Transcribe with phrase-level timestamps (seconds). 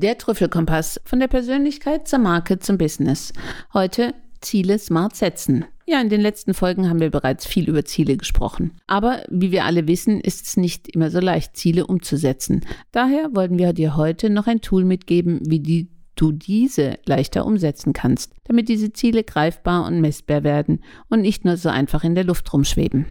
[0.00, 3.32] Der Trüffelkompass von der Persönlichkeit zur Marke zum Business.
[3.74, 5.64] Heute Ziele smart setzen.
[5.86, 8.74] Ja, in den letzten Folgen haben wir bereits viel über Ziele gesprochen.
[8.86, 12.60] Aber wie wir alle wissen, ist es nicht immer so leicht, Ziele umzusetzen.
[12.92, 17.92] Daher wollten wir dir heute noch ein Tool mitgeben, wie die du diese leichter umsetzen
[17.92, 22.22] kannst, damit diese Ziele greifbar und messbar werden und nicht nur so einfach in der
[22.22, 23.06] Luft rumschweben.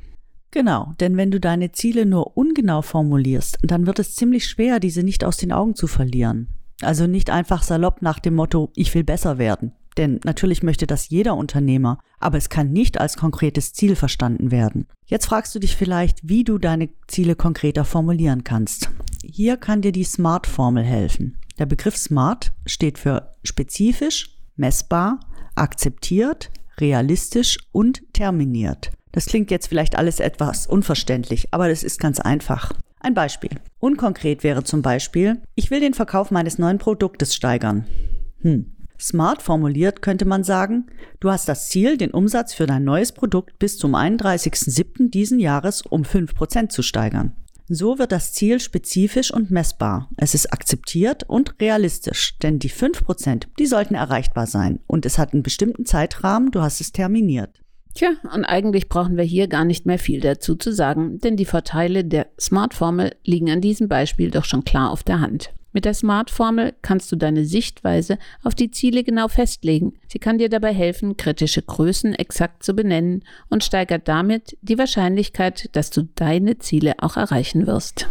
[0.52, 5.04] Genau, denn wenn du deine Ziele nur ungenau formulierst, dann wird es ziemlich schwer, diese
[5.04, 6.48] nicht aus den Augen zu verlieren.
[6.82, 9.74] Also nicht einfach salopp nach dem Motto, ich will besser werden.
[9.98, 14.88] Denn natürlich möchte das jeder Unternehmer, aber es kann nicht als konkretes Ziel verstanden werden.
[15.06, 18.92] Jetzt fragst du dich vielleicht, wie du deine Ziele konkreter formulieren kannst.
[19.24, 21.38] Hier kann dir die SMART-Formel helfen.
[21.58, 25.20] Der Begriff SMART steht für spezifisch, messbar,
[25.56, 28.92] akzeptiert, realistisch und terminiert.
[29.12, 32.74] Das klingt jetzt vielleicht alles etwas unverständlich, aber das ist ganz einfach.
[33.00, 33.52] Ein Beispiel.
[33.80, 37.86] Unkonkret wäre zum Beispiel, ich will den Verkauf meines neuen Produktes steigern.
[38.42, 38.74] Hm.
[39.00, 40.88] Smart formuliert könnte man sagen,
[41.20, 45.12] du hast das Ziel, den Umsatz für dein neues Produkt bis zum 31.07.
[45.12, 47.34] diesen Jahres um 5% zu steigern.
[47.70, 50.10] So wird das Ziel spezifisch und messbar.
[50.16, 55.34] Es ist akzeptiert und realistisch, denn die 5%, die sollten erreichbar sein und es hat
[55.34, 57.62] einen bestimmten Zeitrahmen, du hast es terminiert.
[57.98, 61.46] Tja, und eigentlich brauchen wir hier gar nicht mehr viel dazu zu sagen, denn die
[61.46, 65.52] Vorteile der Smart-Formel liegen an diesem Beispiel doch schon klar auf der Hand.
[65.74, 69.94] Mit der Smart-Formel kannst du deine Sichtweise auf die Ziele genau festlegen.
[70.08, 75.76] Sie kann dir dabei helfen, kritische Größen exakt zu benennen und steigert damit die Wahrscheinlichkeit,
[75.76, 78.08] dass du deine Ziele auch erreichen wirst.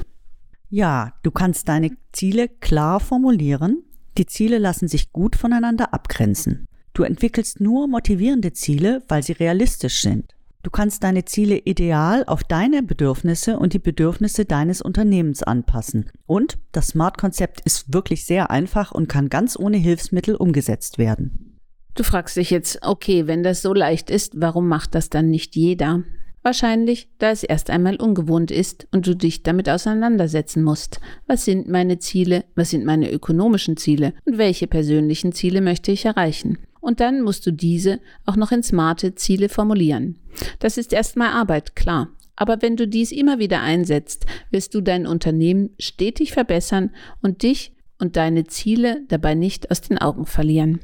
[0.68, 3.84] Ja, du kannst deine Ziele klar formulieren.
[4.18, 6.66] Die Ziele lassen sich gut voneinander abgrenzen.
[6.96, 10.34] Du entwickelst nur motivierende Ziele, weil sie realistisch sind.
[10.62, 16.10] Du kannst deine Ziele ideal auf deine Bedürfnisse und die Bedürfnisse deines Unternehmens anpassen.
[16.24, 21.58] Und das Smart-Konzept ist wirklich sehr einfach und kann ganz ohne Hilfsmittel umgesetzt werden.
[21.94, 25.54] Du fragst dich jetzt, okay, wenn das so leicht ist, warum macht das dann nicht
[25.54, 26.02] jeder?
[26.42, 31.00] Wahrscheinlich, da es erst einmal ungewohnt ist und du dich damit auseinandersetzen musst.
[31.26, 32.44] Was sind meine Ziele?
[32.54, 34.14] Was sind meine ökonomischen Ziele?
[34.24, 36.56] Und welche persönlichen Ziele möchte ich erreichen?
[36.86, 40.20] Und dann musst du diese auch noch in smarte Ziele formulieren.
[40.60, 42.10] Das ist erstmal Arbeit, klar.
[42.36, 46.90] Aber wenn du dies immer wieder einsetzt, wirst du dein Unternehmen stetig verbessern
[47.22, 50.78] und dich und deine Ziele dabei nicht aus den Augen verlieren.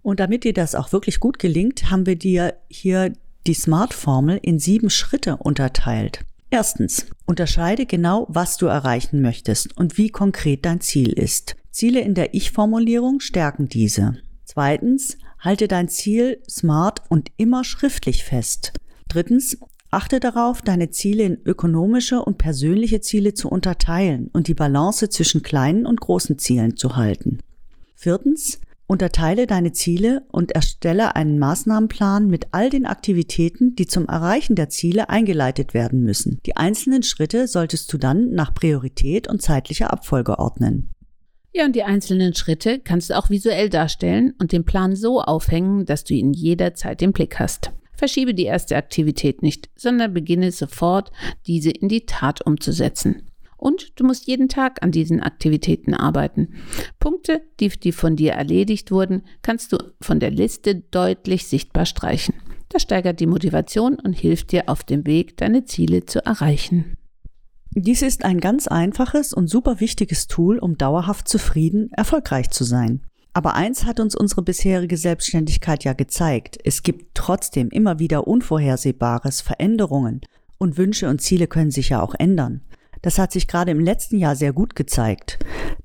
[0.00, 3.12] Und damit dir das auch wirklich gut gelingt, haben wir dir hier
[3.48, 6.20] die Smart-Formel in sieben Schritte unterteilt.
[6.50, 11.56] Erstens, unterscheide genau, was du erreichen möchtest und wie konkret dein Ziel ist.
[11.72, 14.18] Ziele in der Ich-Formulierung stärken diese.
[14.56, 18.72] Zweitens, halte dein Ziel smart und immer schriftlich fest.
[19.06, 19.58] Drittens,
[19.90, 25.42] achte darauf, deine Ziele in ökonomische und persönliche Ziele zu unterteilen und die Balance zwischen
[25.42, 27.40] kleinen und großen Zielen zu halten.
[27.96, 34.56] Viertens, unterteile deine Ziele und erstelle einen Maßnahmenplan mit all den Aktivitäten, die zum Erreichen
[34.56, 36.40] der Ziele eingeleitet werden müssen.
[36.46, 40.94] Die einzelnen Schritte solltest du dann nach Priorität und zeitlicher Abfolge ordnen.
[41.56, 45.86] Ja, und die einzelnen Schritte kannst du auch visuell darstellen und den Plan so aufhängen,
[45.86, 47.72] dass du ihn jederzeit im Blick hast.
[47.94, 51.12] Verschiebe die erste Aktivität nicht, sondern beginne sofort,
[51.46, 53.30] diese in die Tat umzusetzen.
[53.56, 56.56] Und du musst jeden Tag an diesen Aktivitäten arbeiten.
[57.00, 62.34] Punkte, die, die von dir erledigt wurden, kannst du von der Liste deutlich sichtbar streichen.
[62.68, 66.98] Das steigert die Motivation und hilft dir auf dem Weg, deine Ziele zu erreichen.
[67.78, 73.02] Dies ist ein ganz einfaches und super wichtiges Tool, um dauerhaft zufrieden, erfolgreich zu sein.
[73.34, 76.56] Aber eins hat uns unsere bisherige Selbstständigkeit ja gezeigt.
[76.64, 80.22] Es gibt trotzdem immer wieder Unvorhersehbares, Veränderungen
[80.56, 82.62] und Wünsche und Ziele können sich ja auch ändern.
[83.02, 85.38] Das hat sich gerade im letzten Jahr sehr gut gezeigt.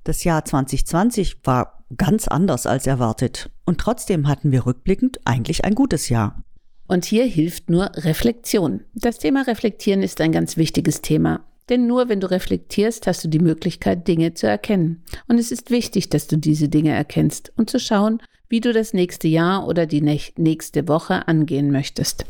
[0.06, 3.52] Das Jahr 2020 war ganz anders als erwartet.
[3.66, 6.42] Und trotzdem hatten wir rückblickend eigentlich ein gutes Jahr.
[6.88, 8.86] Und hier hilft nur Reflexion.
[8.96, 11.42] Das Thema Reflektieren ist ein ganz wichtiges Thema.
[11.70, 15.04] Denn nur wenn du reflektierst, hast du die Möglichkeit, Dinge zu erkennen.
[15.28, 18.94] Und es ist wichtig, dass du diese Dinge erkennst und zu schauen, wie du das
[18.94, 22.26] nächste Jahr oder die nächste Woche angehen möchtest.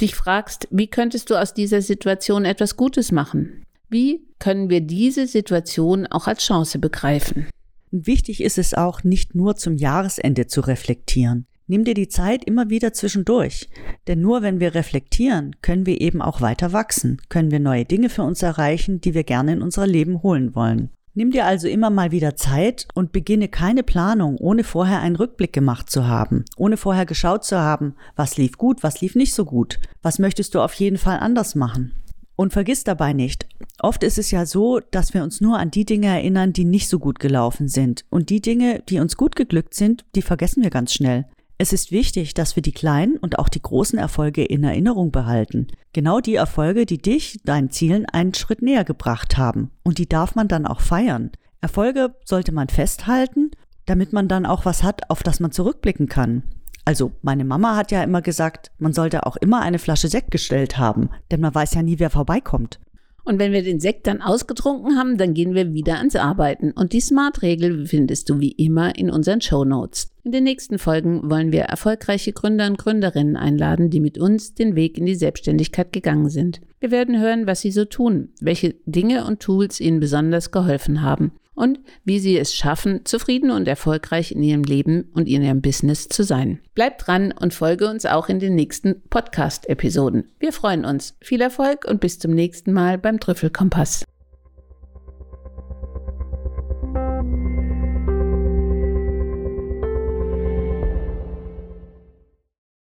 [0.00, 3.64] Dich fragst, wie könntest du aus dieser Situation etwas Gutes machen?
[3.88, 7.46] Wie können wir diese Situation auch als Chance begreifen?
[7.90, 11.46] Wichtig ist es auch, nicht nur zum Jahresende zu reflektieren.
[11.66, 13.70] Nimm dir die Zeit immer wieder zwischendurch,
[14.06, 18.10] denn nur wenn wir reflektieren, können wir eben auch weiter wachsen, können wir neue Dinge
[18.10, 20.90] für uns erreichen, die wir gerne in unser Leben holen wollen.
[21.14, 25.52] Nimm dir also immer mal wieder Zeit und beginne keine Planung, ohne vorher einen Rückblick
[25.52, 29.44] gemacht zu haben, ohne vorher geschaut zu haben, was lief gut, was lief nicht so
[29.44, 31.94] gut, was möchtest du auf jeden Fall anders machen.
[32.36, 33.46] Und vergiss dabei nicht,
[33.80, 36.88] Oft ist es ja so, dass wir uns nur an die Dinge erinnern, die nicht
[36.88, 38.04] so gut gelaufen sind.
[38.08, 41.26] Und die Dinge, die uns gut geglückt sind, die vergessen wir ganz schnell.
[41.56, 45.68] Es ist wichtig, dass wir die kleinen und auch die großen Erfolge in Erinnerung behalten.
[45.92, 49.70] Genau die Erfolge, die dich deinen Zielen einen Schritt näher gebracht haben.
[49.84, 51.30] Und die darf man dann auch feiern.
[51.60, 53.52] Erfolge sollte man festhalten,
[53.86, 56.42] damit man dann auch was hat, auf das man zurückblicken kann.
[56.84, 60.76] Also meine Mama hat ja immer gesagt, man sollte auch immer eine Flasche Sekt gestellt
[60.76, 62.80] haben, denn man weiß ja nie, wer vorbeikommt.
[63.24, 66.72] Und wenn wir den Sekt dann ausgetrunken haben, dann gehen wir wieder ans Arbeiten.
[66.72, 70.10] Und die Smart-Regel findest du wie immer in unseren Show Notes.
[70.24, 74.76] In den nächsten Folgen wollen wir erfolgreiche Gründer und Gründerinnen einladen, die mit uns den
[74.76, 76.60] Weg in die Selbstständigkeit gegangen sind.
[76.80, 81.32] Wir werden hören, was sie so tun, welche Dinge und Tools ihnen besonders geholfen haben
[81.54, 86.08] und wie sie es schaffen, zufrieden und erfolgreich in ihrem Leben und in ihrem Business
[86.08, 86.60] zu sein.
[86.74, 90.30] Bleibt dran und folge uns auch in den nächsten Podcast-Episoden.
[90.38, 91.16] Wir freuen uns.
[91.20, 94.04] Viel Erfolg und bis zum nächsten Mal beim Trüffelkompass.